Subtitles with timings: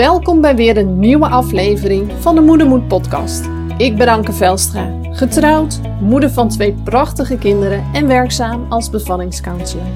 [0.00, 3.48] Welkom bij weer een nieuwe aflevering van de Moedermoed podcast.
[3.76, 9.86] Ik ben Anke Velstra, getrouwd, moeder van twee prachtige kinderen en werkzaam als bevallingscounselor.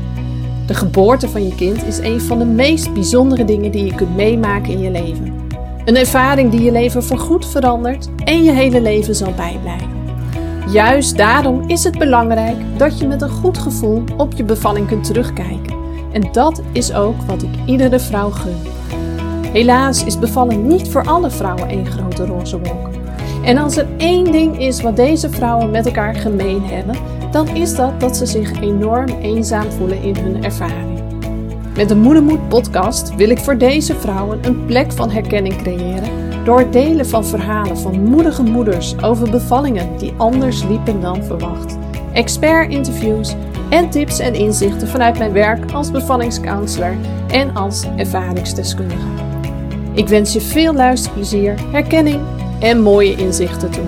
[0.66, 4.16] De geboorte van je kind is een van de meest bijzondere dingen die je kunt
[4.16, 5.48] meemaken in je leven.
[5.84, 9.90] Een ervaring die je leven voorgoed verandert en je hele leven zal bijblijven.
[10.68, 15.04] Juist daarom is het belangrijk dat je met een goed gevoel op je bevalling kunt
[15.04, 15.76] terugkijken.
[16.12, 18.56] En dat is ook wat ik iedere vrouw gun.
[19.54, 22.88] Helaas is bevallen niet voor alle vrouwen één grote roze wolk.
[23.44, 26.96] En als er één ding is wat deze vrouwen met elkaar gemeen hebben,
[27.30, 31.02] dan is dat dat ze zich enorm eenzaam voelen in hun ervaring.
[31.76, 36.58] Met de Moedermoed podcast wil ik voor deze vrouwen een plek van herkenning creëren door
[36.58, 41.78] het delen van verhalen van moedige moeders over bevallingen die anders liepen dan verwacht.
[42.12, 43.34] Expert-interviews
[43.70, 46.96] en tips en inzichten vanuit mijn werk als bevallingscounselor
[47.28, 49.23] en als ervaringsdeskundige.
[49.94, 52.22] Ik wens je veel luisterplezier, herkenning
[52.60, 53.84] en mooie inzichten toe.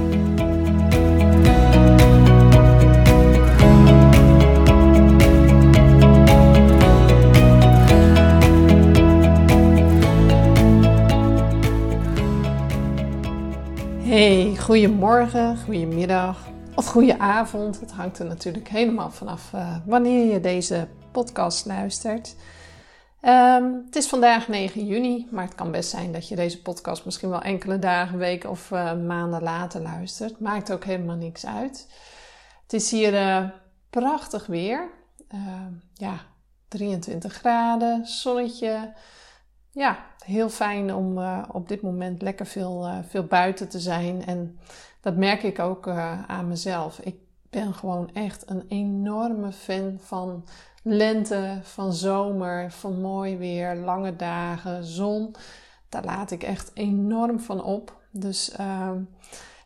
[14.03, 17.81] Hey, goedemorgen, goedemiddag of goede avond.
[17.81, 22.37] Het hangt er natuurlijk helemaal vanaf uh, wanneer je deze podcast luistert.
[23.27, 27.05] Um, het is vandaag 9 juni, maar het kan best zijn dat je deze podcast
[27.05, 30.41] misschien wel enkele dagen, weken of uh, maanden later luistert.
[30.41, 31.89] Maakt ook helemaal niks uit.
[32.63, 33.49] Het is hier uh,
[33.91, 34.89] prachtig weer.
[35.35, 36.21] Uh, ja,
[36.69, 38.93] 23 graden, zonnetje.
[39.71, 41.19] Ja, heel fijn om
[41.53, 44.25] op dit moment lekker veel, veel buiten te zijn.
[44.27, 44.59] En
[45.01, 45.89] dat merk ik ook
[46.27, 46.99] aan mezelf.
[46.99, 47.17] Ik
[47.51, 50.45] ben gewoon echt een enorme fan van
[50.89, 55.35] lente, van zomer, van mooi weer, lange dagen, zon.
[55.89, 57.97] Daar laat ik echt enorm van op.
[58.11, 58.91] Dus uh,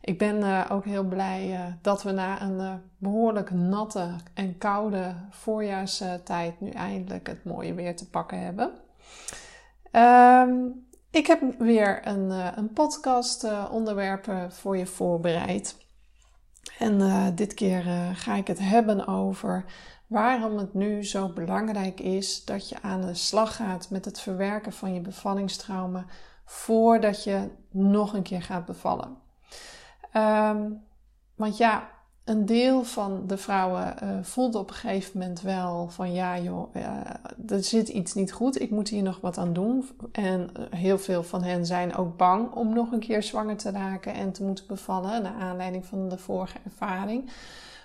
[0.00, 4.58] ik ben uh, ook heel blij uh, dat we na een uh, behoorlijk natte en
[4.58, 8.70] koude voorjaarstijd nu eindelijk het mooie weer te pakken hebben.
[9.92, 15.76] Um, ik heb weer een, een podcast onderwerpen voor je voorbereid.
[16.78, 17.82] En dit keer
[18.14, 19.64] ga ik het hebben over
[20.10, 24.72] waarom het nu zo belangrijk is dat je aan de slag gaat met het verwerken
[24.72, 26.04] van je bevallingstrauma
[26.44, 29.16] voordat je nog een keer gaat bevallen.
[30.16, 30.82] Um,
[31.34, 31.88] want ja,
[32.24, 36.74] een deel van de vrouwen uh, voelt op een gegeven moment wel van ja joh,
[36.74, 36.84] uh,
[37.46, 39.88] er zit iets niet goed, ik moet hier nog wat aan doen.
[40.12, 43.70] En uh, heel veel van hen zijn ook bang om nog een keer zwanger te
[43.70, 47.30] raken en te moeten bevallen, naar aanleiding van de vorige ervaring.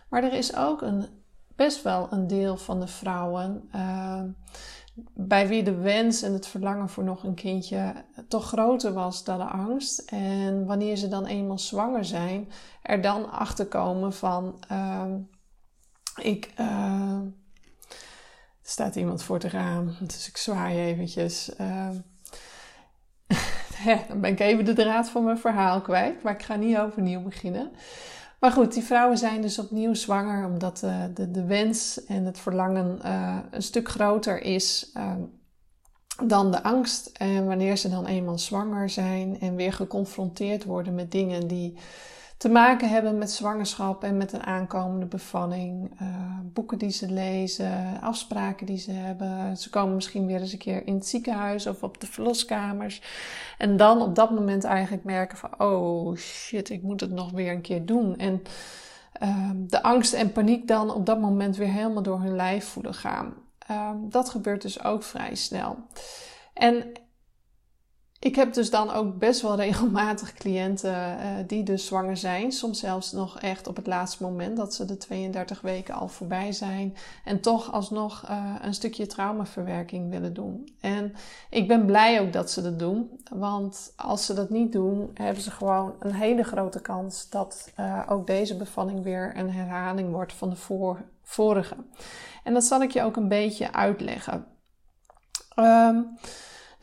[0.10, 1.06] Maar er is ook een
[1.56, 4.22] best wel een deel van de vrouwen uh,
[5.14, 7.94] bij wie de wens en het verlangen voor nog een kindje
[8.28, 10.00] toch groter was dan de angst.
[10.00, 12.52] En wanneer ze dan eenmaal zwanger zijn,
[12.82, 15.06] er dan achter komen van uh,
[16.16, 16.52] ik.
[16.56, 17.32] Er
[18.72, 21.52] staat iemand voor het raam, dus ik zwaai eventjes.
[24.08, 27.22] dan ben ik even de draad van mijn verhaal kwijt, maar ik ga niet overnieuw
[27.22, 27.72] beginnen.
[28.46, 32.40] Maar goed, die vrouwen zijn dus opnieuw zwanger omdat uh, de, de wens en het
[32.40, 35.12] verlangen uh, een stuk groter is uh,
[36.24, 37.08] dan de angst.
[37.08, 41.78] En wanneer ze dan eenmaal zwanger zijn en weer geconfronteerd worden met dingen die
[42.46, 45.92] te maken hebben met zwangerschap en met een aankomende bevalling.
[46.02, 46.08] Uh,
[46.54, 49.58] boeken die ze lezen, afspraken die ze hebben.
[49.58, 53.02] Ze komen misschien weer eens een keer in het ziekenhuis of op de verloskamers.
[53.58, 57.52] En dan op dat moment eigenlijk merken van, oh shit, ik moet het nog weer
[57.52, 58.18] een keer doen.
[58.18, 58.42] En
[59.22, 62.94] uh, de angst en paniek dan op dat moment weer helemaal door hun lijf voelen
[62.94, 63.34] gaan.
[63.72, 65.78] Uh, dat gebeurt dus ook vrij snel.
[66.54, 66.84] En
[68.20, 72.52] ik heb dus dan ook best wel regelmatig cliënten uh, die dus zwanger zijn.
[72.52, 76.52] Soms zelfs nog echt op het laatste moment dat ze de 32 weken al voorbij
[76.52, 76.96] zijn.
[77.24, 80.70] En toch alsnog uh, een stukje traumaverwerking willen doen.
[80.82, 81.14] En
[81.50, 83.20] ik ben blij ook dat ze dat doen.
[83.34, 88.02] Want als ze dat niet doen, hebben ze gewoon een hele grote kans dat uh,
[88.08, 91.76] ook deze bevalling weer een herhaling wordt van de voor, vorige.
[92.44, 94.46] En dat zal ik je ook een beetje uitleggen.
[95.60, 96.18] Um,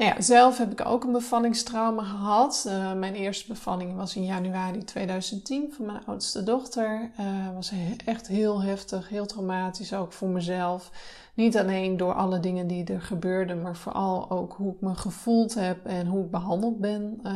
[0.03, 2.65] nou ja, zelf heb ik ook een bevallingstrauma gehad.
[2.69, 7.11] Uh, mijn eerste bevalling was in januari 2010 van mijn oudste dochter.
[7.21, 7.73] Uh, was
[8.05, 10.91] echt heel heftig, heel traumatisch ook voor mezelf.
[11.35, 15.55] Niet alleen door alle dingen die er gebeurden, maar vooral ook hoe ik me gevoeld
[15.55, 17.33] heb en hoe ik behandeld ben uh,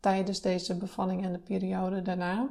[0.00, 2.48] tijdens deze bevalling en de periode daarna.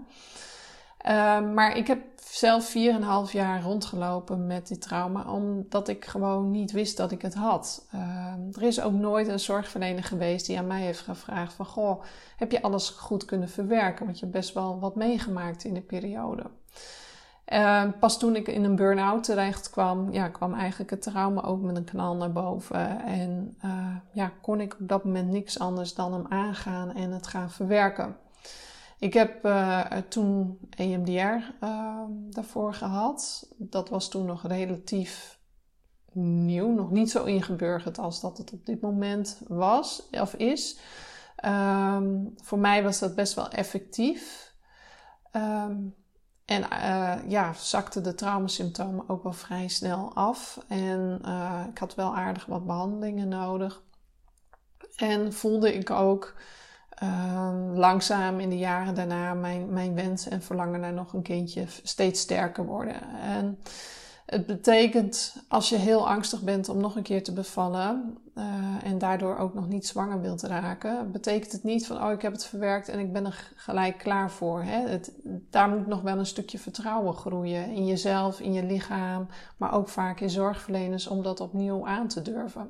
[1.02, 6.72] Ehm, maar ik heb zelf 4,5 jaar rondgelopen met dit trauma, omdat ik gewoon niet
[6.72, 7.86] wist dat ik het had.
[7.92, 12.04] Ehm, er is ook nooit een zorgverlener geweest die aan mij heeft gevraagd van, goh,
[12.36, 14.06] heb je alles goed kunnen verwerken?
[14.06, 16.44] Want je hebt best wel wat meegemaakt in de periode.
[17.46, 21.62] Ehm, pas toen ik in een burn-out terecht kwam, ja, kwam eigenlijk het trauma ook
[21.62, 23.02] met een knal naar boven.
[23.04, 27.28] En uh, ja, kon ik op dat moment niks anders dan hem aangaan en het
[27.28, 28.16] gaan verwerken.
[29.02, 33.50] Ik heb uh, toen EMDR ehm, daarvoor gehad.
[33.58, 35.40] Dat was toen nog relatief
[36.14, 40.80] nieuw, nog niet zo ingeburgerd als dat het op dit moment was of is.
[41.46, 44.54] Um, voor mij was dat best wel effectief.
[45.32, 45.96] Um,
[46.46, 50.60] en uh, ja, zakten de traumasymptomen ook wel vrij snel af.
[50.68, 53.82] En uh, ik had wel aardig wat behandelingen nodig.
[54.96, 56.36] En voelde ik ook
[57.04, 61.66] uh, langzaam in de jaren daarna mijn, mijn wens en verlangen naar nog een kindje
[61.84, 63.02] steeds sterker worden.
[63.22, 63.60] En
[64.26, 68.46] het betekent, als je heel angstig bent om nog een keer te bevallen uh,
[68.84, 72.32] en daardoor ook nog niet zwanger wilt raken, betekent het niet van, oh, ik heb
[72.32, 74.64] het verwerkt en ik ben er gelijk klaar voor.
[74.64, 74.88] Hè?
[74.88, 75.12] Het,
[75.50, 79.28] daar moet nog wel een stukje vertrouwen groeien in jezelf, in je lichaam,
[79.58, 82.70] maar ook vaak in zorgverleners om dat opnieuw aan te durven.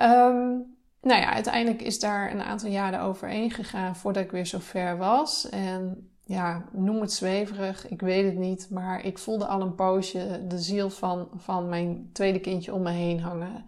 [0.00, 4.58] Um, nou ja, uiteindelijk is daar een aantal jaren overheen gegaan voordat ik weer zo
[4.60, 5.48] ver was.
[5.48, 10.44] En ja, noem het zweverig, ik weet het niet, maar ik voelde al een poosje
[10.48, 13.64] de ziel van, van mijn tweede kindje om me heen hangen.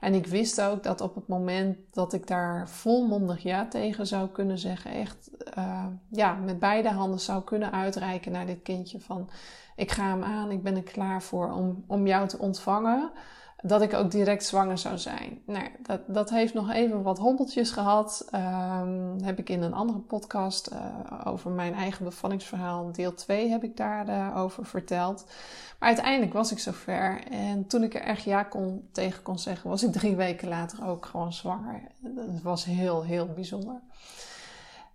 [0.00, 4.28] En ik wist ook dat op het moment dat ik daar volmondig ja tegen zou
[4.28, 9.28] kunnen zeggen, echt uh, ja, met beide handen zou kunnen uitreiken naar dit kindje van
[9.76, 13.10] ik ga hem aan, ik ben er klaar voor om, om jou te ontvangen
[13.62, 15.42] dat ik ook direct zwanger zou zijn.
[15.46, 18.28] Nou, dat, dat heeft nog even wat hobbeltjes gehad.
[18.34, 20.80] Um, heb ik in een andere podcast uh,
[21.24, 25.26] over mijn eigen bevallingsverhaal, deel 2, heb ik daarover over verteld.
[25.78, 27.24] Maar uiteindelijk was ik zover.
[27.30, 30.86] En toen ik er echt ja kon, tegen kon zeggen, was ik drie weken later
[30.86, 31.82] ook gewoon zwanger.
[32.00, 33.80] Dat was heel, heel bijzonder.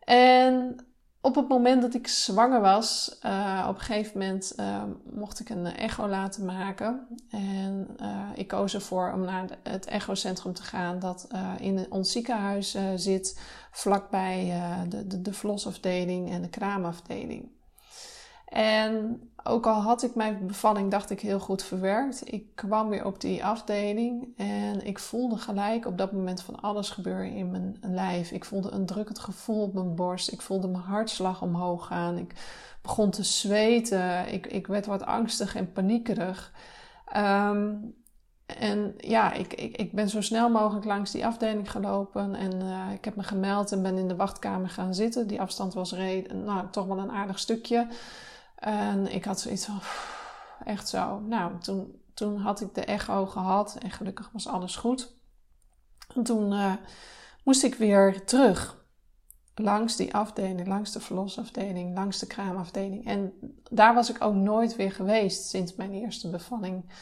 [0.03, 0.85] En
[1.21, 4.83] op het moment dat ik zwanger was, uh, op een gegeven moment uh,
[5.13, 7.07] mocht ik een echo laten maken.
[7.29, 11.27] En uh, ik koos ervoor om naar het echocentrum te gaan dat
[11.59, 13.39] in ons ziekenhuis zit,
[13.71, 17.49] vlakbij de, de, de verlosafdeling en de kraamafdeling.
[18.51, 22.33] En ook al had ik mijn bevalling, dacht ik, heel goed verwerkt.
[22.33, 26.89] Ik kwam weer op die afdeling en ik voelde gelijk op dat moment van alles
[26.89, 28.31] gebeuren in mijn lijf.
[28.31, 30.31] Ik voelde een drukkend gevoel op mijn borst.
[30.31, 32.17] Ik voelde mijn hartslag omhoog gaan.
[32.17, 32.35] Ik
[32.81, 34.33] begon te zweten.
[34.33, 36.51] Ik, ik werd wat angstig en paniekerig.
[37.17, 37.95] Um,
[38.45, 42.93] en ja, ik, ik, ik ben zo snel mogelijk langs die afdeling gelopen en uh,
[42.93, 45.27] ik heb me gemeld en ben in de wachtkamer gaan zitten.
[45.27, 47.87] Die afstand was reden, nou, toch wel een aardig stukje.
[48.61, 49.79] En ik had zoiets van,
[50.63, 51.19] echt zo.
[51.19, 55.15] Nou, toen, toen had ik de echo gehad en gelukkig was alles goed.
[56.15, 56.73] En toen uh,
[57.43, 58.79] moest ik weer terug.
[59.55, 63.05] Langs die afdeling, langs de verlosafdeling, langs de kraamafdeling.
[63.05, 63.33] En
[63.69, 66.93] daar was ik ook nooit weer geweest sinds mijn eerste bevalling.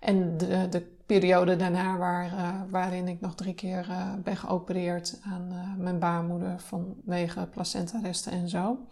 [0.00, 5.20] En de, de periode daarna waar, uh, waarin ik nog drie keer uh, ben geopereerd
[5.22, 8.86] aan mijn baarmoeder vanwege placentaresten en zo.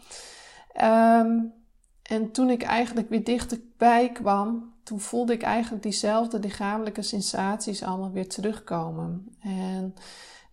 [0.83, 1.65] Um,
[2.09, 8.13] en toen ik eigenlijk weer dichterbij kwam, toen voelde ik eigenlijk diezelfde lichamelijke sensaties allemaal
[8.13, 9.29] weer terugkomen.
[9.41, 9.95] En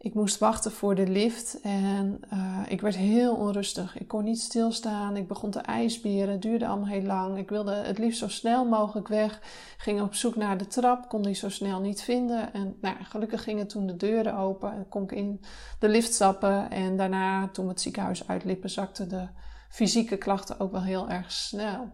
[0.03, 3.97] ik moest wachten voor de lift en uh, ik werd heel onrustig.
[3.97, 5.17] Ik kon niet stilstaan.
[5.17, 6.31] Ik begon te ijsberen.
[6.31, 7.37] Het duurde allemaal heel lang.
[7.37, 9.41] Ik wilde het liefst zo snel mogelijk weg.
[9.77, 11.09] Ging op zoek naar de trap.
[11.09, 12.53] Kon die zo snel niet vinden.
[12.53, 14.71] En nou, gelukkig gingen toen de deuren open.
[14.71, 15.41] En kon ik in
[15.79, 16.71] de lift stappen.
[16.71, 19.27] En daarna, toen het ziekenhuis uitliepen, zakte de
[19.73, 21.89] fysieke klachten ook wel heel erg snel.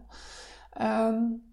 [0.80, 1.48] Um,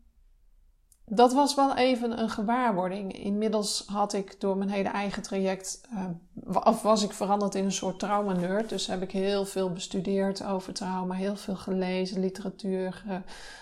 [1.05, 3.13] dat was wel even een gewaarwording.
[3.13, 6.05] Inmiddels had ik door mijn hele eigen traject, uh,
[6.63, 8.69] of was ik veranderd in een soort trauma-nerd.
[8.69, 13.03] Dus heb ik heel veel bestudeerd over trauma, heel veel gelezen, literatuur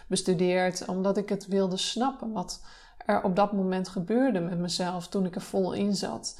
[0.07, 2.65] bestudeerd, omdat ik het wilde snappen wat
[3.05, 6.39] er op dat moment gebeurde met mezelf toen ik er vol in zat.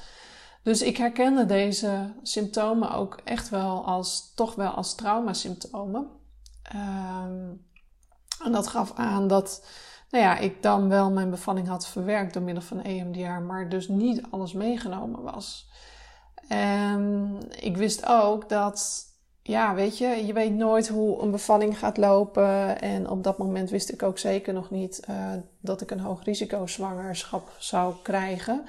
[0.65, 6.07] Dus ik herkende deze symptomen ook echt wel als, toch wel als traumasymptomen.
[6.75, 7.65] Um,
[8.43, 9.65] en dat gaf aan dat,
[10.09, 13.87] nou ja, ik dan wel mijn bevalling had verwerkt door middel van EMDR, maar dus
[13.87, 15.69] niet alles meegenomen was.
[16.47, 19.05] En ik wist ook dat,
[19.41, 22.81] ja, weet je, je weet nooit hoe een bevalling gaat lopen.
[22.81, 26.23] En op dat moment wist ik ook zeker nog niet uh, dat ik een hoog
[26.23, 28.65] risico zwangerschap zou krijgen.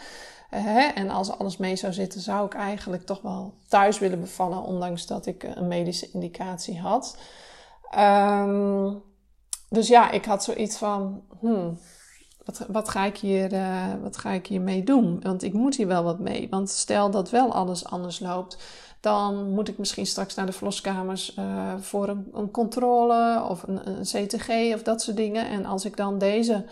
[0.94, 5.06] En als alles mee zou zitten, zou ik eigenlijk toch wel thuis willen bevallen, ondanks
[5.06, 7.18] dat ik een medische indicatie had.
[7.90, 8.92] Ehm,
[9.68, 11.78] dus ja, ik had zoiets van, hmm,
[12.44, 15.20] wat, wat, ga ik hier, uh, wat ga ik hiermee doen?
[15.22, 16.46] Want ik moet hier wel wat mee.
[16.50, 18.58] Want stel dat wel alles anders loopt,
[19.00, 23.88] dan moet ik misschien straks naar de verloskamers uh, voor een, een, controle of een,
[23.88, 25.48] een, CTG of dat soort dingen.
[25.48, 26.64] En als ik dan deze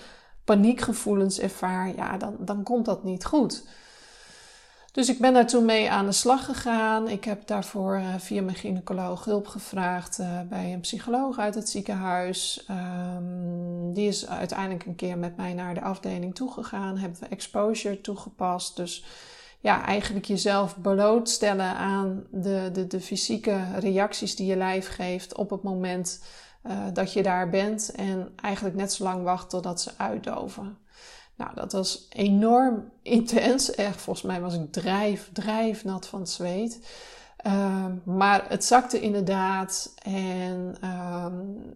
[0.44, 3.64] paniekgevoelens ervaar, ja, dan, dan komt dat niet goed.
[4.94, 7.08] Dus ik ben daar toen mee aan de slag gegaan.
[7.08, 11.68] Ik heb daarvoor uh, via mijn gynaecoloog hulp gevraagd uh, bij een psycholoog uit het
[11.68, 12.66] ziekenhuis.
[12.70, 16.98] Um, die is uiteindelijk een keer met mij naar de afdeling toegegaan.
[16.98, 18.76] Hebben we exposure toegepast.
[18.76, 19.04] Dus
[19.60, 25.50] ja, eigenlijk jezelf blootstellen aan de, de, de fysieke reacties die je lijf geeft op
[25.50, 26.20] het moment
[26.66, 27.92] uh, dat je daar bent.
[27.96, 30.78] En eigenlijk net zo lang wachten totdat ze uitdoven.
[31.36, 33.74] Nou, dat was enorm intens.
[33.74, 36.88] Echt, volgens mij was ik drijf, drijfnat van het zweet.
[37.46, 39.94] Uh, maar het zakte inderdaad.
[40.02, 41.26] En uh,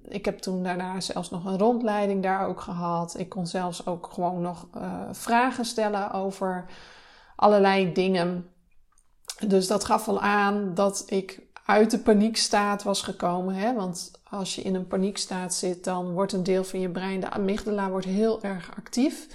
[0.08, 3.18] ik heb toen daarna zelfs nog een rondleiding daar ook gehad.
[3.18, 6.64] Ik kon zelfs ook gewoon nog uh, vragen stellen over
[7.36, 8.50] allerlei dingen.
[9.46, 13.54] Dus dat gaf al aan dat ik uit de paniekstaat was gekomen.
[13.54, 13.74] Hè?
[13.74, 17.30] Want als je in een paniekstaat zit, dan wordt een deel van je brein, de
[17.30, 19.26] amygdala, wordt heel erg actief.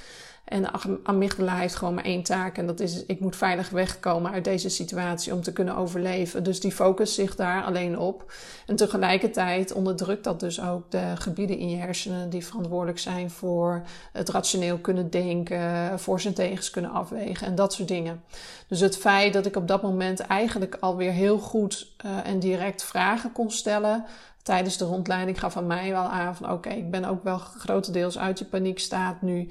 [0.44, 4.32] En de amygdala heeft gewoon maar één taak en dat is ik moet veilig wegkomen
[4.32, 6.44] uit deze situatie om te kunnen overleven.
[6.44, 8.34] Dus die focust zich daar alleen op.
[8.66, 13.82] En tegelijkertijd onderdrukt dat dus ook de gebieden in je hersenen die verantwoordelijk zijn voor
[14.12, 18.24] het rationeel kunnen denken, voor zijn tegens kunnen afwegen en dat soort dingen.
[18.68, 22.84] Dus het feit dat ik op dat moment eigenlijk alweer heel goed uh, en direct
[22.84, 24.06] vragen kon stellen,
[24.44, 28.18] tijdens de rondleiding gaf aan mij wel aan van oké, ik ben ook wel grotendeels
[28.18, 29.50] uit je paniekstaat nu.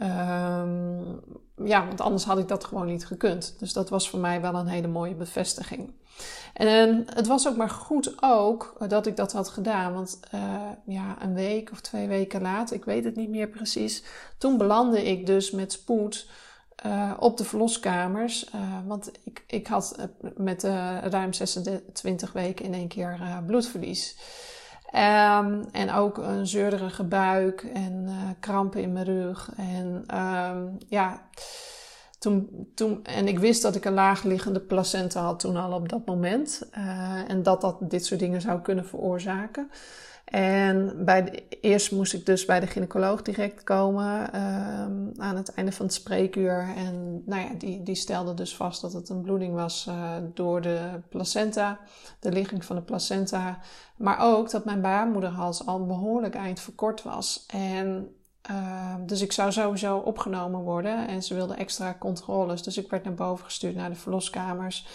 [0.00, 1.20] Um,
[1.64, 3.54] ja, want anders had ik dat gewoon niet gekund.
[3.58, 5.92] Dus dat was voor mij wel een hele mooie bevestiging.
[6.54, 9.92] En het was ook maar goed ook dat ik dat had gedaan.
[9.92, 10.40] Want uh,
[10.86, 14.04] ja, een week of twee weken later, ik weet het niet meer precies.
[14.38, 16.28] Toen belandde ik dus met spoed
[16.86, 18.50] uh, op de verloskamers.
[18.54, 20.62] Uh, want ik, ik had met
[21.02, 24.16] ruim 26 weken in één keer bloedverlies.
[24.94, 28.08] Um, en ook een zeurderige buik en
[28.40, 29.50] krampen in mijn rug.
[29.56, 31.28] En um, ja,
[32.18, 36.06] toen, toen, en ik wist dat ik een laagliggende placenta had toen al op dat
[36.06, 36.68] moment.
[37.28, 39.70] En dat dat dit soort dingen zou kunnen veroorzaken.
[40.24, 45.54] En bij de, eerst moest ik dus bij de gynaecoloog direct komen um, aan het
[45.54, 46.74] einde van het spreekuur.
[46.76, 50.60] En nou ja, die, die stelde dus vast dat het een bloeding was uh, door
[50.60, 51.78] de placenta,
[52.20, 53.58] de ligging van de placenta.
[53.96, 57.44] Maar ook dat mijn baarmoederhals al behoorlijk eind verkort was.
[57.46, 58.14] En
[58.50, 62.62] uh, dus ik zou sowieso opgenomen worden en ze wilde extra controles.
[62.62, 64.86] Dus ik werd naar boven gestuurd naar de verloskamers.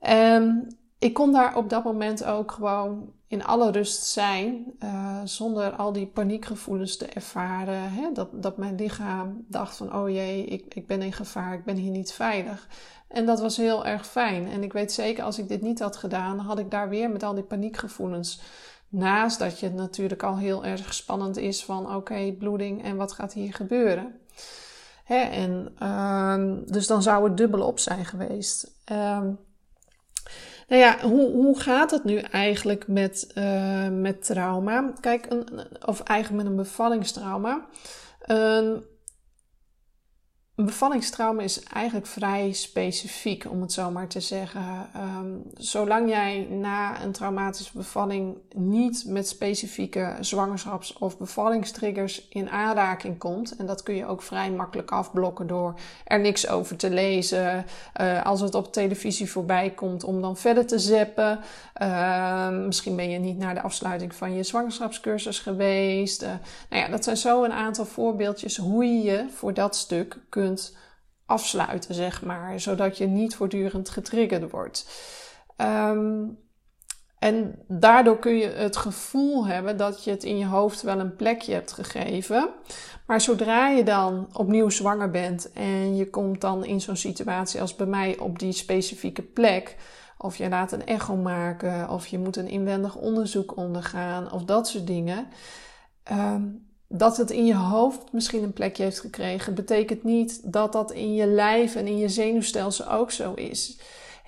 [0.00, 5.70] En ik kon daar op dat moment ook gewoon in alle rust zijn, uh, zonder
[5.70, 7.92] al die paniekgevoelens te ervaren.
[7.92, 8.12] Hè?
[8.12, 11.76] Dat, dat mijn lichaam dacht van, oh jee, ik, ik ben in gevaar, ik ben
[11.76, 12.68] hier niet veilig.
[13.08, 14.48] En dat was heel erg fijn.
[14.48, 17.22] En ik weet zeker, als ik dit niet had gedaan, had ik daar weer met
[17.22, 18.40] al die paniekgevoelens.
[18.88, 23.12] Naast dat je het natuurlijk al heel erg spannend is van, oké, bloeding en wat
[23.12, 24.20] gaat hier gebeuren?
[25.04, 25.18] Hè?
[25.18, 28.80] En, uh, dus dan zou het dubbel op zijn geweest.
[28.92, 29.22] Uh,
[30.68, 34.92] nou ja, hoe, hoe gaat het nu eigenlijk met, uh, met trauma?
[35.00, 35.28] Kijk,
[35.84, 37.66] of eigenlijk met een bevallingstrauma.
[38.20, 38.84] Een
[40.58, 44.88] een bevallingstrauma is eigenlijk vrij specifiek, om het zo maar te zeggen.
[44.96, 53.18] Um, zolang jij na een traumatische bevalling niet met specifieke zwangerschaps- of bevallingstriggers in aanraking
[53.18, 55.74] komt, en dat kun je ook vrij makkelijk afblokken door
[56.04, 57.64] er niks over te lezen,
[58.00, 61.38] uh, als het op televisie voorbij komt, om dan verder te zeppen.
[61.82, 66.22] Uh, misschien ben je niet naar de afsluiting van je zwangerschapscursus geweest.
[66.22, 66.28] Uh,
[66.70, 70.46] nou ja, dat zijn zo een aantal voorbeeldjes hoe je je voor dat stuk kunt
[71.26, 74.90] afsluiten, zeg maar, zodat je niet voortdurend getriggerd wordt.
[75.56, 76.38] Um,
[77.18, 81.16] en daardoor kun je het gevoel hebben dat je het in je hoofd wel een
[81.16, 82.48] plekje hebt gegeven.
[83.06, 87.76] Maar zodra je dan opnieuw zwanger bent en je komt dan in zo'n situatie als
[87.76, 89.76] bij mij op die specifieke plek,
[90.18, 94.68] of je laat een echo maken, of je moet een inwendig onderzoek ondergaan, of dat
[94.68, 95.28] soort dingen.
[96.12, 100.92] Um, dat het in je hoofd misschien een plekje heeft gekregen, betekent niet dat dat
[100.92, 103.78] in je lijf en in je zenuwstelsel ook zo is.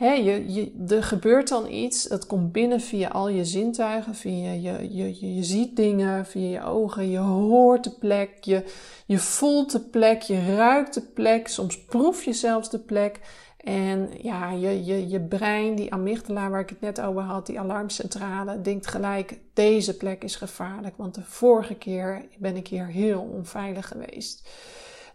[0.01, 4.53] He, je, je, er gebeurt dan iets, het komt binnen via al je zintuigen, via
[4.53, 8.65] je, je, je, je ziet dingen, via je ogen, je hoort de plek, je,
[9.07, 13.21] je voelt de plek, je ruikt de plek, soms proef je zelfs de plek.
[13.65, 17.61] En ja, je, je, je brein, die amygdala waar ik het net over had, die
[17.61, 23.21] alarmcentrale, denkt gelijk: deze plek is gevaarlijk, want de vorige keer ben ik hier heel
[23.21, 24.49] onveilig geweest.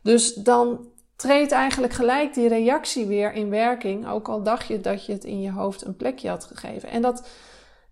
[0.01, 5.05] Dus dan treedt eigenlijk gelijk die reactie weer in werking, ook al dacht je dat
[5.05, 6.89] je het in je hoofd een plekje had gegeven.
[6.89, 7.27] En dat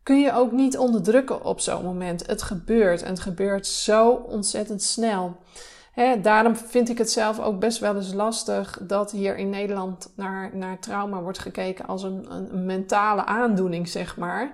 [0.03, 2.27] kun je ook niet onderdrukken op zo'n moment.
[2.27, 5.38] Het gebeurt en het gebeurt zo ontzettend snel.
[6.22, 10.50] Daarom vind ik het zelf ook best wel eens lastig dat hier in Nederland naar,
[10.54, 14.52] naar trauma wordt gekeken als een, een mentale aandoening, zeg maar.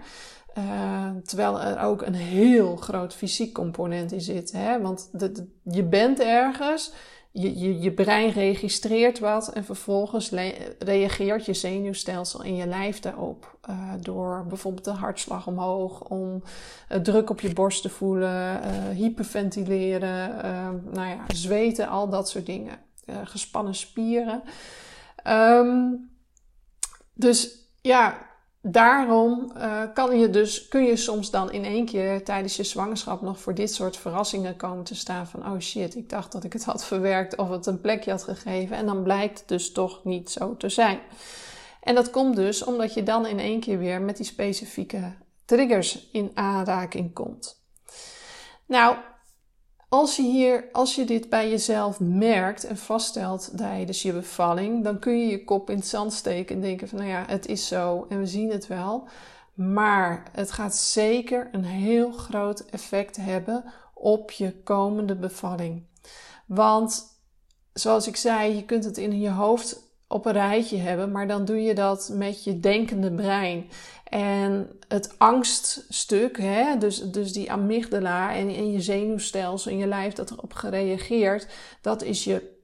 [0.57, 4.51] Uh, terwijl er ook een heel groot fysiek component in zit.
[4.51, 4.81] Hè?
[4.81, 6.93] Want de, je bent ergens,
[7.31, 10.29] je, je, brein registreert wat en vervolgens
[10.79, 13.57] reageert je zenuwstelsel in je lijf daarop.
[13.69, 16.43] Uh, door bijvoorbeeld de hartslag omhoog, om
[16.91, 20.35] uh, druk op je borst te voelen, uh, hyperventileren,
[20.91, 22.77] nou ja, zweten, al dat soort dingen.
[23.23, 24.43] gespannen spieren.
[25.27, 26.09] Um,
[27.13, 28.28] dus ja,
[28.61, 33.21] daarom uh, kan je dus, kun je soms dan in één keer tijdens je zwangerschap
[33.21, 36.53] nog voor dit soort verrassingen komen te staan van oh shit, ik dacht dat ik
[36.53, 40.03] het had verwerkt of het een plekje had gegeven en dan blijkt het dus toch
[40.03, 40.99] niet zo te zijn.
[41.81, 45.13] En dat komt dus omdat je dan in één keer weer met die specifieke
[45.45, 47.63] triggers in aanraking komt.
[48.65, 48.95] Nou,
[49.89, 54.99] als je, hier, als je dit bij jezelf merkt en vaststelt tijdens je bevalling, dan
[54.99, 57.67] kun je je kop in het zand steken en denken van nou ja, het is
[57.67, 59.07] zo en we zien het wel.
[59.53, 65.85] Maar het gaat zeker een heel groot effect hebben op je komende bevalling.
[66.45, 67.03] Want
[67.73, 71.45] zoals ik zei, je kunt het in je hoofd op een rijtje hebben, maar dan
[71.45, 73.69] doe je dat met je denkende brein.
[74.03, 80.13] En het angststuk, hè, dus, dus die amygdala en, in je zenuwstelsel in je lijf
[80.13, 81.47] dat erop gereageerd,
[81.81, 82.57] dat is je,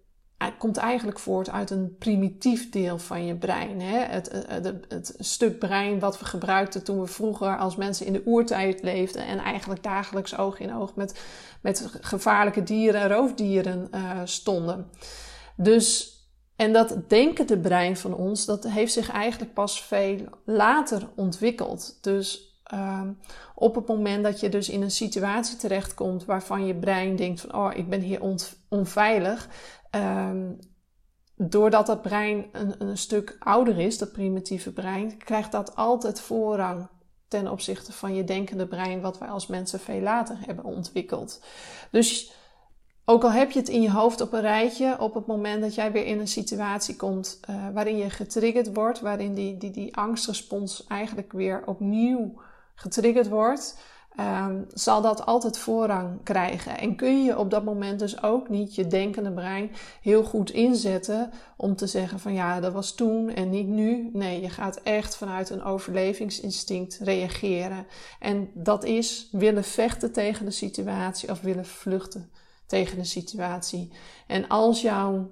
[0.57, 3.81] komt eigenlijk voort uit een primitief deel van je brein.
[3.81, 3.97] Hè?
[3.97, 8.21] Het, het, het, stuk brein wat we gebruikten toen we vroeger als mensen in de
[8.25, 11.19] oertijd leefden en eigenlijk dagelijks oog in oog met,
[11.61, 14.89] met gevaarlijke dieren en roofdieren uh, stonden.
[15.55, 16.14] Dus
[16.55, 21.97] en dat denkende brein van ons, dat heeft zich eigenlijk pas veel later ontwikkeld.
[22.01, 23.01] Dus uh,
[23.55, 27.55] op het moment dat je dus in een situatie terechtkomt waarvan je brein denkt van,
[27.55, 28.21] oh, ik ben hier
[28.69, 29.49] onveilig.
[29.95, 30.59] Um,
[31.35, 36.87] doordat dat brein een, een stuk ouder is, dat primitieve brein, krijgt dat altijd voorrang
[37.27, 41.43] ten opzichte van je denkende brein, wat wij als mensen veel later hebben ontwikkeld.
[41.91, 42.33] Dus
[43.05, 45.75] ook al heb je het in je hoofd op een rijtje, op het moment dat
[45.75, 49.97] jij weer in een situatie komt uh, waarin je getriggerd wordt, waarin die, die, die
[49.97, 52.33] angstrespons eigenlijk weer opnieuw
[52.75, 53.77] getriggerd wordt,
[54.19, 56.77] um, zal dat altijd voorrang krijgen.
[56.77, 61.31] En kun je op dat moment dus ook niet je denkende brein heel goed inzetten
[61.57, 64.09] om te zeggen van ja, dat was toen en niet nu.
[64.13, 67.85] Nee, je gaat echt vanuit een overlevingsinstinct reageren.
[68.19, 72.31] En dat is willen vechten tegen de situatie of willen vluchten
[72.65, 73.91] tegen de situatie.
[74.27, 75.31] En als jouw,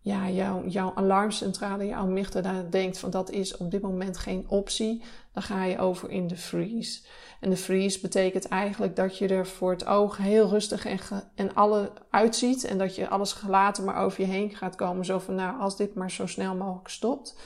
[0.00, 5.02] ja, jouw, jouw alarmcentrale, jouw amygdala denkt van dat is op dit moment geen optie,
[5.32, 7.02] dan ga je over in de freeze.
[7.40, 10.98] En de freeze betekent eigenlijk dat je er voor het oog heel rustig en,
[11.34, 12.64] en alle uitziet.
[12.64, 15.04] En dat je alles gelaten maar over je heen gaat komen.
[15.04, 17.36] Zo van nou, als dit maar zo snel mogelijk stopt.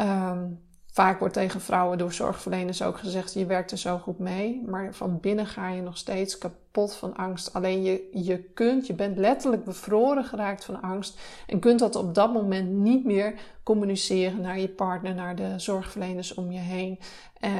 [0.00, 0.60] Um,
[0.92, 4.62] Vaak wordt tegen vrouwen door zorgverleners ook gezegd: je werkt er zo goed mee.
[4.66, 7.52] Maar van binnen ga je nog steeds kapot van angst.
[7.52, 11.20] Alleen je, je kunt, je bent letterlijk bevroren geraakt van angst.
[11.46, 16.34] En kunt dat op dat moment niet meer communiceren naar je partner, naar de zorgverleners
[16.34, 16.98] om je heen.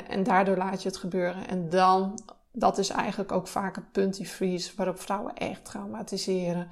[0.09, 1.49] En, daardoor laat je het gebeuren.
[1.49, 2.19] En dan,
[2.53, 6.69] dat is eigenlijk ook vaak het punt die freeze, waarop vrouwen echt traumatiseren.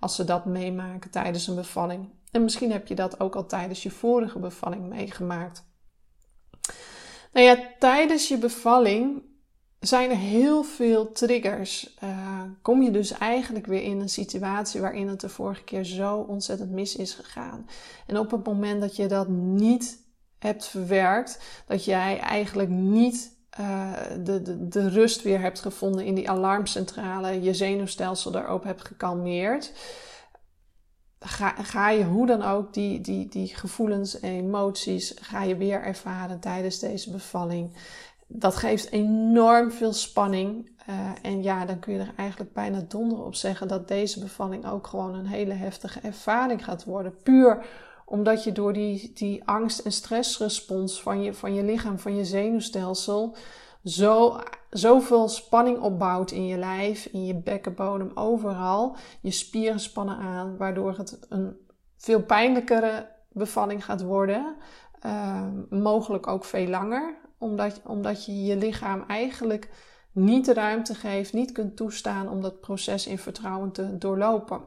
[0.00, 2.08] Als ze dat meemaken tijdens een bevalling.
[2.30, 5.67] En misschien heb je dat ook al tijdens je vorige bevalling meegemaakt.
[7.32, 9.22] Nou ja, tijdens je bevalling
[9.80, 11.96] zijn er heel veel triggers.
[12.04, 16.16] Uh, kom je dus eigenlijk weer in een situatie waarin het de vorige keer zo
[16.16, 17.68] ontzettend mis is gegaan.
[18.06, 20.06] En op het moment dat je dat niet
[20.38, 23.92] hebt verwerkt, dat jij eigenlijk niet uh,
[24.24, 29.72] de, de, de rust weer hebt gevonden in die alarmcentrale, je zenuwstelsel daarop hebt gekalmeerd
[31.20, 35.82] ga, ga je hoe dan ook die, die, die gevoelens en emoties ga je weer
[35.82, 37.72] ervaren tijdens deze bevalling.
[38.26, 40.70] Dat geeft enorm veel spanning.
[40.88, 44.66] Uh, en ja, dan kun je er eigenlijk bijna donder op zeggen dat deze bevalling
[44.66, 47.14] ook gewoon een hele heftige ervaring gaat worden.
[47.22, 47.66] Puur
[48.08, 52.24] omdat je door die, die angst- en stressrespons van je, van je lichaam, van je
[52.24, 53.36] zenuwstelsel,
[53.84, 58.96] zo, zoveel spanning opbouwt in je lijf, in je bekkenbodem, overal.
[59.20, 61.56] Je spieren spannen aan, waardoor het een
[61.96, 64.56] veel pijnlijkere bevalling gaat worden.
[65.00, 69.70] Ehm, mogelijk ook veel langer, omdat, omdat je je lichaam eigenlijk
[70.12, 74.60] niet de ruimte geeft, niet kunt toestaan om dat proces in vertrouwen te doorlopen.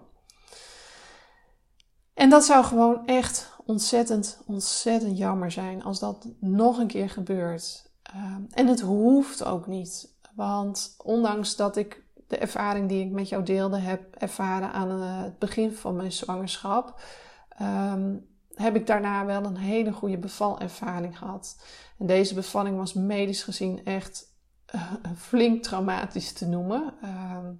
[2.14, 7.91] En dat zou gewoon echt ontzettend, ontzettend jammer zijn als dat nog een keer gebeurt.
[8.14, 10.14] Ehm, en het hoeft ook niet.
[10.36, 15.24] Want ondanks dat ik de ervaring die ik met jou deelde heb ervaren aan eh,
[15.24, 17.02] het begin van mijn zwangerschap,
[17.50, 18.16] ehm,
[18.54, 21.64] heb ik daarna wel een hele goede bevalervaring gehad.
[21.98, 24.30] En deze bevalling was medisch gezien echt
[24.76, 26.94] uh, flink traumatisch te noemen.
[27.02, 27.52] Ehm,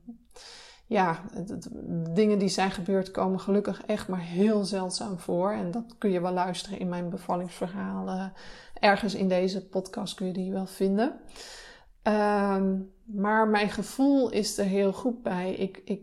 [0.86, 1.22] ja,
[2.14, 5.52] dingen die zijn gebeurd komen gelukkig echt maar heel zeldzaam voor.
[5.52, 8.34] En dat kun je wel luisteren in mijn bevallingsverhalen.
[8.82, 11.20] Ergens in deze podcast kun je die wel vinden.
[12.02, 15.54] Ehm, maar mijn gevoel is er heel goed bij.
[15.54, 16.02] Ik, ik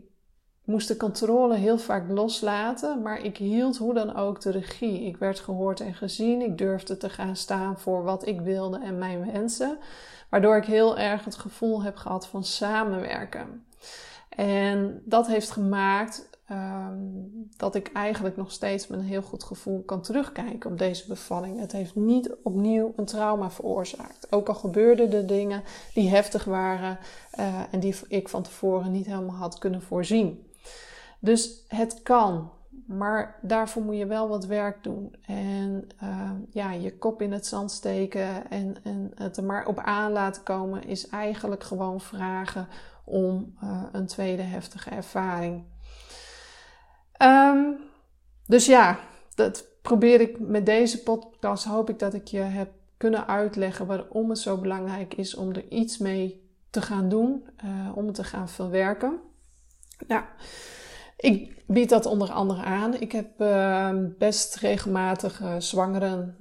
[0.63, 5.05] moest de controle heel vaak loslaten, maar ik hield hoe dan ook de regie.
[5.05, 6.41] Ik werd gehoord en gezien.
[6.41, 9.77] Ik durfde te gaan staan voor wat ik wilde en mijn wensen.
[10.29, 13.65] Waardoor ik heel erg het gevoel heb gehad van samenwerken.
[14.29, 19.83] En dat heeft gemaakt um, dat ik eigenlijk nog steeds met een heel goed gevoel
[19.83, 21.59] kan terugkijken op deze bevalling.
[21.59, 24.31] Het heeft niet opnieuw een trauma veroorzaakt.
[24.31, 26.97] Ook al gebeurden er dingen die heftig waren
[27.39, 30.47] uh, en die ik van tevoren niet helemaal had kunnen voorzien.
[31.19, 32.51] Dus het kan,
[32.85, 35.15] maar daarvoor moet je wel wat werk doen.
[35.25, 39.79] En uh, ja, je kop in het zand steken en, en het er maar op
[39.79, 42.67] aan laten komen is eigenlijk gewoon vragen
[43.03, 45.63] om uh, een tweede heftige ervaring.
[47.21, 47.77] Um,
[48.45, 48.99] dus ja,
[49.35, 51.63] dat probeer ik met deze podcast.
[51.63, 55.67] Hoop ik dat ik je heb kunnen uitleggen waarom het zo belangrijk is om er
[55.69, 59.19] iets mee te gaan doen, uh, om te gaan verwerken.
[60.07, 60.23] Nou,
[61.17, 62.93] ik bied dat onder andere aan.
[62.93, 66.35] Ik heb uh, best regelmatig uh, zwangeren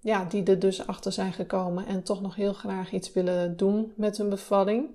[0.00, 3.92] ja, die er dus achter zijn gekomen en toch nog heel graag iets willen doen
[3.96, 4.86] met hun bevalling.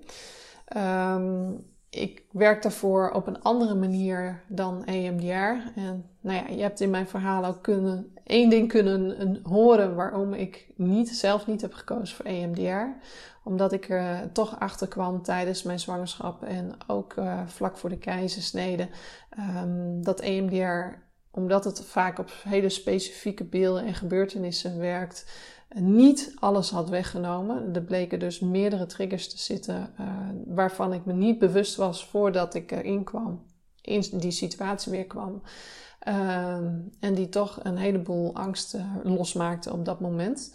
[0.77, 5.79] Um, ik werk daarvoor op een andere manier dan EMDR.
[5.79, 10.33] En nou ja, je hebt in mijn verhaal ook kunnen, één ding kunnen horen waarom
[10.33, 13.07] ik niet, zelf niet heb gekozen voor EMDR.
[13.43, 17.97] Omdat ik er toch achter kwam tijdens mijn zwangerschap en ook uh, vlak voor de
[17.97, 18.89] keizersnede.
[19.63, 20.97] Um, dat EMDR,
[21.31, 25.25] omdat het vaak op hele specifieke beelden en gebeurtenissen werkt,
[25.75, 27.75] niet alles had weggenomen.
[27.75, 30.07] Er bleken dus meerdere triggers te zitten uh,
[30.45, 33.45] waarvan ik me niet bewust was voordat ik erin kwam,
[33.81, 35.41] in die situatie weer kwam.
[36.07, 36.53] Uh,
[36.99, 40.53] en die toch een heleboel angst uh, losmaakte op dat moment.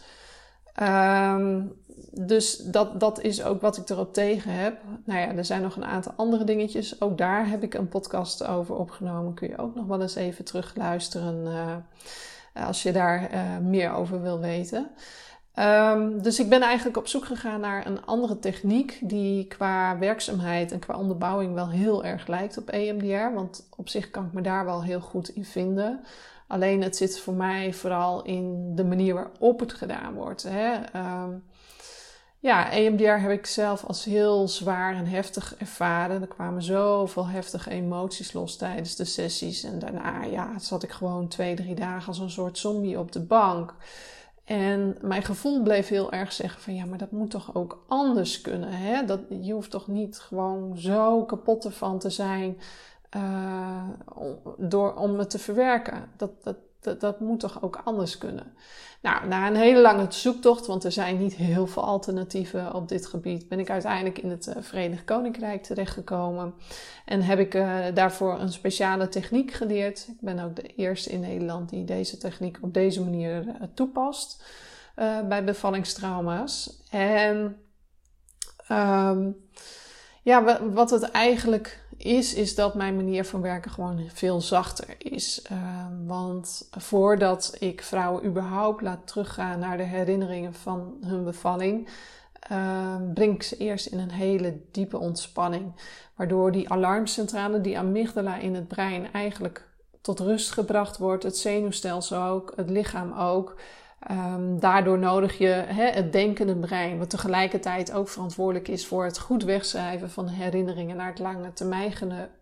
[0.74, 1.62] Ehm,
[2.10, 4.80] dus dat, dat is ook wat ik erop tegen heb.
[5.04, 7.00] Nou ja, er zijn nog een aantal andere dingetjes.
[7.00, 9.34] Ook daar heb ik een podcast over opgenomen.
[9.34, 11.46] Kun je ook nog wel eens even terugluisteren.
[11.46, 11.76] Uh, eh,
[12.54, 14.90] als je daar uh, meer over wil weten.
[15.58, 20.72] Um, dus ik ben eigenlijk op zoek gegaan naar een andere techniek die qua werkzaamheid
[20.72, 23.34] en qua onderbouwing wel heel erg lijkt op EMDR.
[23.34, 26.00] Want op zich kan ik me daar wel heel goed in vinden.
[26.46, 30.42] Alleen het zit voor mij vooral in de manier waarop het gedaan wordt.
[30.42, 30.74] Hè.
[30.96, 31.44] Um,
[32.44, 36.20] ja, EMDR heb ik zelf als heel zwaar en heftig ervaren.
[36.20, 39.62] Er kwamen zoveel heftige emoties los tijdens de sessies.
[39.62, 43.20] En daarna ja, zat ik gewoon twee, drie dagen als een soort zombie op de
[43.20, 43.74] bank.
[44.44, 48.40] En mijn gevoel bleef heel erg zeggen van ja, maar dat moet toch ook anders
[48.40, 48.72] kunnen.
[48.72, 49.04] Hè?
[49.04, 52.58] Dat, je hoeft toch niet gewoon zo kapot ervan te zijn
[53.16, 53.88] uh,
[54.56, 56.10] door, om het te verwerken.
[56.16, 58.52] Dat, dat, dat, dat moet toch ook anders kunnen.
[59.02, 63.06] Nou, na een hele lange zoektocht, want er zijn niet heel veel alternatieven op dit
[63.06, 66.54] gebied, ben ik uiteindelijk in het uh, Verenigd Koninkrijk terechtgekomen.
[67.04, 70.06] En heb ik uh, daarvoor een speciale techniek geleerd.
[70.08, 74.44] Ik ben ook de eerste in Nederland die deze techniek op deze manier uh, toepast
[75.28, 76.82] bij bevallingstrauma's.
[76.90, 77.56] En
[78.70, 79.36] um,
[80.22, 85.42] ja, wat het eigenlijk is, is dat mijn manier van werken gewoon veel zachter is.
[85.52, 85.58] Uh,
[86.06, 91.88] want voordat ik vrouwen überhaupt laat teruggaan naar de herinneringen van hun bevalling,
[92.52, 95.72] uh, breng ik ze eerst in een hele diepe ontspanning.
[96.14, 99.68] Waardoor die alarmcentrale, die amygdala in het brein, eigenlijk
[100.00, 101.22] tot rust gebracht wordt.
[101.22, 103.56] Het zenuwstelsel ook, het lichaam ook.
[104.10, 109.44] Um, daardoor nodig je het denkende brein, wat tegelijkertijd ook verantwoordelijk is voor het goed
[109.44, 111.92] wegschrijven van herinneringen naar het lange termijn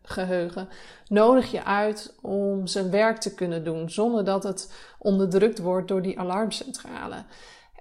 [0.02, 0.68] geheugen,
[1.08, 6.02] nodig je uit om zijn werk te kunnen doen zonder dat het onderdrukt wordt door
[6.02, 7.24] die alarmcentrale.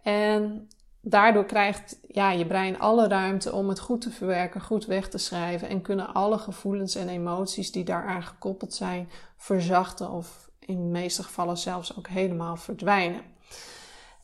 [0.03, 0.67] En
[1.01, 5.17] daardoor krijgt ja, je brein alle ruimte om het goed te verwerken, goed weg te
[5.17, 10.89] schrijven en kunnen alle gevoelens en emoties die daaraan gekoppeld zijn verzachten of in de
[10.89, 13.30] meeste gevallen zelfs ook helemaal verdwijnen.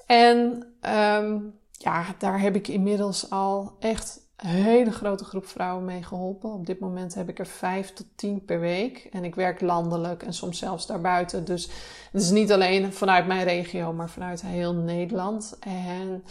[0.07, 1.39] En ehm,
[1.71, 6.49] ja, daar heb ik inmiddels al echt een hele grote groep vrouwen mee geholpen.
[6.49, 9.07] Op dit moment heb ik er vijf tot tien per week.
[9.11, 11.45] En ik werk landelijk en soms zelfs daarbuiten.
[11.45, 11.69] Dus
[12.11, 15.57] het is niet alleen vanuit mijn regio, maar vanuit heel Nederland.
[15.59, 16.23] En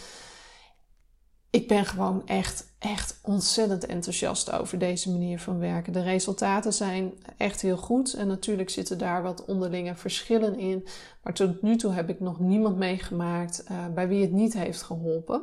[1.56, 5.92] ik ben gewoon echt, echt ontzettend enthousiast over deze manier van werken.
[5.92, 8.14] De resultaten zijn echt heel goed.
[8.14, 10.86] En natuurlijk zitten daar wat onderlinge verschillen in.
[11.22, 14.82] Maar tot nu toe heb ik nog niemand meegemaakt uh, bij wie het niet heeft
[14.82, 15.42] geholpen.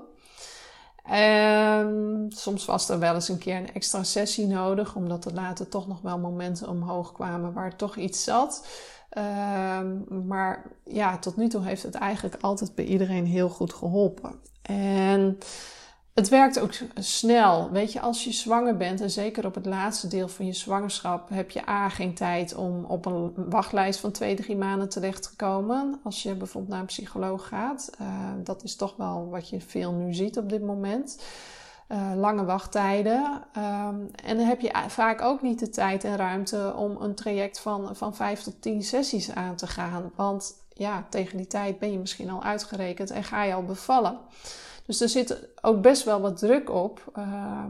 [1.04, 5.68] En soms was er wel eens een keer een extra sessie nodig, omdat er later
[5.68, 8.68] toch nog wel momenten omhoog kwamen waar toch iets zat.
[9.18, 14.40] Um, maar ja, tot nu toe heeft het eigenlijk altijd bij iedereen heel goed geholpen.
[14.62, 15.38] En
[16.14, 17.72] het werkt ook snel.
[17.72, 21.30] Weet je, als je zwanger bent, en zeker op het laatste deel van je zwangerschap,
[21.30, 25.36] heb je A geen tijd om op een wachtlijst van twee, drie maanden terecht te
[25.36, 26.00] komen.
[26.04, 27.90] Als je bijvoorbeeld naar een psycholoog gaat.
[28.02, 28.08] Uh,
[28.44, 31.24] dat is toch wel wat je veel nu ziet op dit moment.
[31.90, 33.24] Uh, lange wachttijden.
[33.58, 37.60] Um, en dan heb je vaak ook niet de tijd en ruimte om een traject
[37.60, 40.12] van, van vijf tot tien sessies aan te gaan.
[40.16, 44.18] Want ja, tegen die tijd ben je misschien al uitgerekend en ga je al bevallen.
[44.86, 47.66] Dus er zit ook best wel wat druk op uh,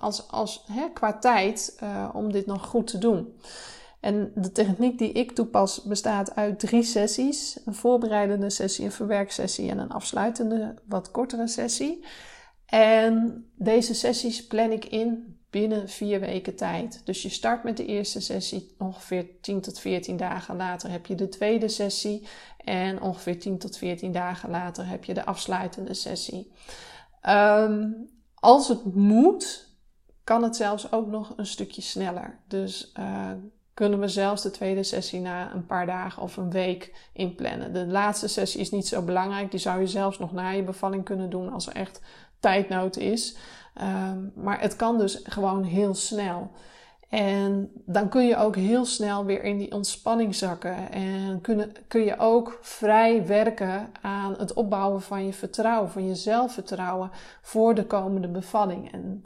[0.00, 3.34] als, als, hè, qua tijd uh, om dit nog goed te doen.
[4.00, 9.70] En de techniek die ik toepas bestaat uit drie sessies: een voorbereidende sessie, een verwerksessie
[9.70, 12.04] en een afsluitende, wat kortere sessie.
[12.66, 17.00] En deze sessies plan ik in binnen vier weken tijd.
[17.04, 21.14] Dus je start met de eerste sessie, ongeveer 10 tot 14 dagen later heb je
[21.14, 22.26] de tweede sessie
[22.64, 26.52] en ongeveer 10 tot 14 dagen later heb je de afsluitende sessie.
[27.28, 29.68] Um, als het moet,
[30.24, 32.38] kan het zelfs ook nog een stukje sneller.
[32.48, 33.30] Dus uh,
[33.74, 37.72] kunnen we zelfs de tweede sessie na een paar dagen of een week inplannen.
[37.72, 39.50] De laatste sessie is niet zo belangrijk.
[39.50, 42.00] Die zou je zelfs nog na je bevalling kunnen doen als er echt
[42.40, 43.36] tijdnood is.
[43.80, 46.50] Um, maar het kan dus gewoon heel snel.
[47.08, 50.90] En dan kun je ook heel snel weer in die ontspanning zakken.
[50.92, 56.14] En kun, kun je ook vrij werken aan het opbouwen van je vertrouwen, van je
[56.14, 57.10] zelfvertrouwen
[57.42, 58.92] voor de komende bevalling.
[58.92, 59.24] En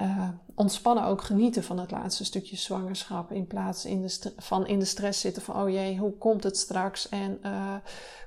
[0.00, 3.32] uh, ontspannen ook genieten van het laatste stukje zwangerschap.
[3.32, 6.56] In plaats in de van in de stress zitten van, oh jee, hoe komt het
[6.56, 7.08] straks?
[7.08, 7.74] En uh,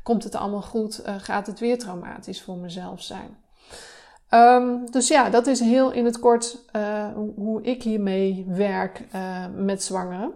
[0.04, 1.02] komt het allemaal goed?
[1.06, 3.42] Uh, gaat het weer traumatisch voor mezelf zijn?
[4.34, 9.46] Um, dus ja, dat is heel in het kort uh, hoe ik hiermee werk uh,
[9.56, 10.34] met zwangeren.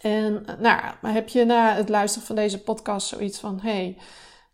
[0.00, 3.96] En nou, heb je na het luisteren van deze podcast zoiets van: hey,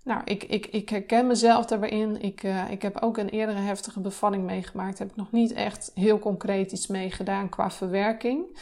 [0.05, 4.45] nou, ik, ik, ik herken mezelf daarbij Ik, ik heb ook een eerdere heftige bevalling
[4.45, 4.99] meegemaakt.
[4.99, 8.59] Heb ik nog niet echt heel concreet iets mee gedaan qua verwerking.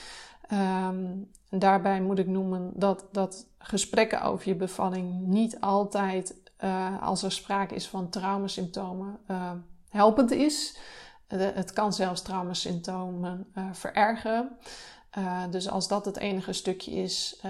[0.87, 6.35] Um, daarbij moet ik noemen dat, dat gesprekken over je bevalling niet altijd,
[7.01, 9.18] als er sprake is van traumasymptomen,
[9.94, 10.76] helpend is.
[11.28, 14.57] het kan zelfs traumasymptomen uh, verergeren.
[15.18, 17.40] Uh, dus als dat het enige stukje is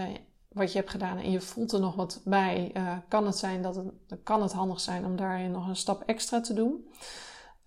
[0.49, 2.73] wat je hebt gedaan en je voelt er nog wat bij,
[3.09, 6.41] kan het zijn dat het, kan het handig zijn om daarin nog een stap extra
[6.41, 6.87] te doen.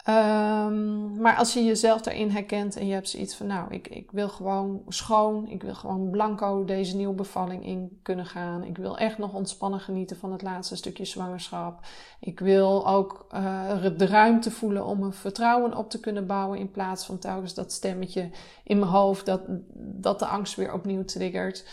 [0.09, 4.11] Um, maar als je jezelf daarin herkent en je hebt zoiets van, nou, ik, ik
[4.11, 8.63] wil gewoon schoon, ik wil gewoon blanco deze nieuwe bevalling in kunnen gaan.
[8.63, 11.79] Ik wil echt nog ontspannen genieten van het laatste stukje zwangerschap.
[12.19, 16.71] Ik wil ook uh, de ruimte voelen om een vertrouwen op te kunnen bouwen in
[16.71, 18.29] plaats van telkens dat stemmetje
[18.63, 19.41] in mijn hoofd dat,
[19.75, 21.65] dat de angst weer opnieuw triggert.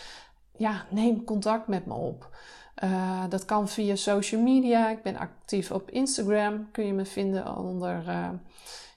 [0.56, 2.36] Ja, neem contact met me op.
[2.82, 4.90] Uh, dat kan via social media.
[4.90, 6.70] Ik ben actief op Instagram.
[6.70, 8.02] Kun je me vinden onder.
[8.08, 8.28] Uh,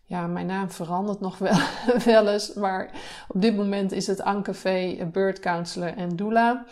[0.04, 1.58] ja, mijn naam verandert nog wel,
[2.06, 2.54] wel eens.
[2.54, 2.92] Maar
[3.28, 4.98] op dit moment is het Anke V.
[5.12, 6.66] Bird Counselor en Doula.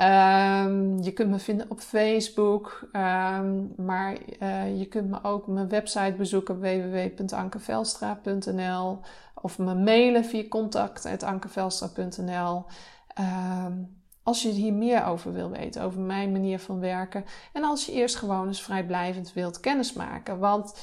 [0.00, 2.88] Um, je kunt me vinden op Facebook.
[2.92, 4.16] Um, maar
[4.76, 9.00] je kunt me ook mijn website bezoeken www.ankevelstra.nl
[9.34, 12.64] of me mailen via contact.ankevelstra.nl.
[13.18, 13.96] Um,
[14.26, 17.24] als je hier meer over wil weten, over mijn manier van werken.
[17.52, 20.38] En als je eerst gewoon eens vrijblijvend wilt kennismaken.
[20.38, 20.74] Want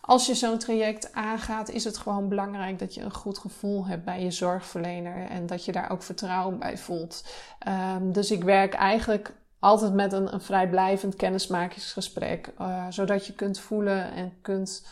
[0.00, 4.04] als je zo'n traject aangaat, is het gewoon belangrijk dat je een goed gevoel hebt
[4.04, 5.26] bij je zorgverlener.
[5.28, 7.24] En dat je daar ook vertrouwen bij voelt.
[7.68, 12.52] Um, dus ik werk eigenlijk altijd met een, een vrijblijvend kennismakingsgesprek.
[12.60, 14.86] Uh, zodat je kunt voelen en kunt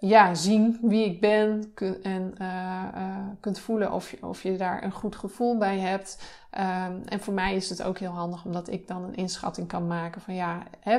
[0.00, 4.82] ja, zien wie ik ben en uh, uh, kunt voelen of je, of je daar
[4.82, 6.22] een goed gevoel bij hebt.
[6.58, 9.86] Um, en voor mij is het ook heel handig omdat ik dan een inschatting kan
[9.86, 10.98] maken van ja, hè,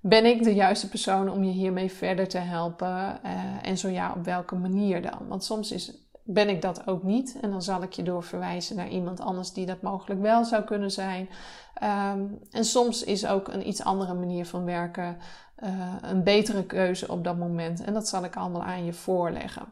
[0.00, 3.20] ben ik de juiste persoon om je hiermee verder te helpen?
[3.24, 5.28] Uh, en zo ja, op welke manier dan?
[5.28, 7.38] Want soms is ben ik dat ook niet.
[7.40, 10.90] En dan zal ik je doorverwijzen naar iemand anders die dat mogelijk wel zou kunnen
[10.90, 11.28] zijn.
[11.74, 15.16] Ehm, en soms is ook een iets andere manier van werken
[15.64, 17.84] uh, een betere keuze op dat moment.
[17.84, 19.64] En dat zal ik allemaal aan je voorleggen.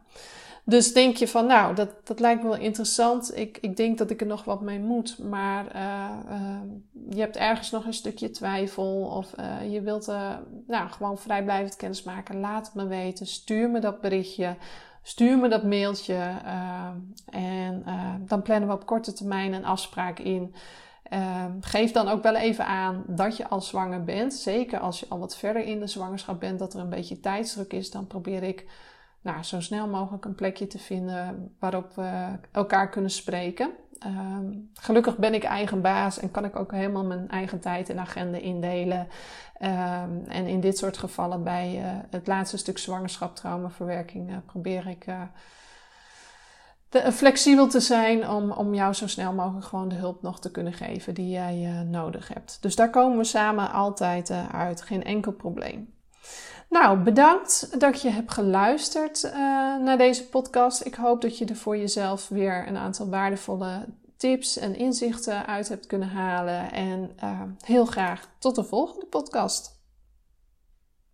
[0.67, 3.37] Dus denk je van, nou, dat, dat lijkt me wel interessant.
[3.37, 5.19] Ik, ik denk dat ik er nog wat mee moet.
[5.19, 6.61] Maar uh, uh,
[7.11, 9.13] je hebt ergens nog een stukje twijfel.
[9.17, 9.35] Of
[9.71, 10.07] je wilt
[10.67, 12.41] nou, gewoon vrijblijvend kennis maken.
[12.41, 13.27] Laat het me weten.
[13.27, 14.57] Stuur me dat berichtje.
[15.03, 16.35] Stuur me dat mailtje.
[17.31, 17.85] en
[18.27, 20.55] dan plannen we op korte termijn een afspraak in.
[21.61, 24.35] Geef dan ook wel even aan dat je al zwanger bent.
[24.35, 27.73] Zeker als je al wat verder in de zwangerschap bent, dat er een beetje tijdsdruk
[27.73, 27.91] is.
[27.91, 28.67] Dan probeer ik
[29.21, 33.71] nou, zo snel mogelijk een plekje te vinden waarop we elkaar kunnen spreken.
[34.07, 37.99] Um, gelukkig ben ik eigen baas en kan ik ook helemaal mijn eigen tijd en
[37.99, 39.09] agenda indelen.
[39.61, 44.87] Um, en in dit soort gevallen, bij uh, het laatste stuk zwangerschap, traumaverwerking, uh, probeer
[44.87, 45.23] ik uh,
[47.03, 50.51] de, flexibel te zijn om, om jou zo snel mogelijk gewoon de hulp nog te
[50.51, 52.59] kunnen geven die jij nodig hebt.
[52.61, 55.93] Dus daar komen we samen altijd uit, geen enkel probleem.
[56.69, 59.33] Nou, bedankt dat je hebt geluisterd
[59.85, 60.85] naar deze podcast.
[60.85, 63.85] Ik hoop dat je er voor jezelf weer een aantal waardevolle
[64.17, 66.73] tips en inzichten uit hebt kunnen halen.
[66.73, 67.11] En
[67.65, 69.74] heel graag tot de volgende podcast.